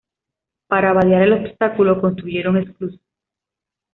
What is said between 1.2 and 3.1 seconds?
el obstáculo, construyeron esclusas.